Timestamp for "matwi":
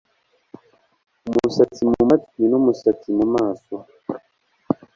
2.09-2.41